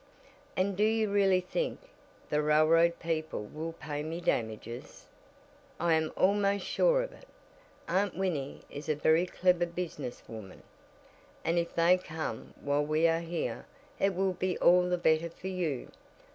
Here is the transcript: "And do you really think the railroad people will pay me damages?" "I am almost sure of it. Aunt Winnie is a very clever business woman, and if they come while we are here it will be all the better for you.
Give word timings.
"And 0.57 0.75
do 0.75 0.83
you 0.83 1.11
really 1.11 1.41
think 1.41 1.79
the 2.31 2.41
railroad 2.41 2.97
people 2.97 3.45
will 3.45 3.73
pay 3.73 4.01
me 4.01 4.19
damages?" 4.19 5.05
"I 5.79 5.93
am 5.93 6.11
almost 6.17 6.65
sure 6.65 7.03
of 7.03 7.11
it. 7.13 7.27
Aunt 7.87 8.17
Winnie 8.17 8.61
is 8.71 8.89
a 8.89 8.95
very 8.95 9.27
clever 9.27 9.67
business 9.67 10.23
woman, 10.27 10.63
and 11.45 11.59
if 11.59 11.75
they 11.75 11.99
come 11.99 12.55
while 12.63 12.83
we 12.83 13.07
are 13.07 13.19
here 13.19 13.67
it 13.99 14.15
will 14.15 14.33
be 14.33 14.57
all 14.57 14.89
the 14.89 14.97
better 14.97 15.29
for 15.29 15.49
you. 15.49 15.91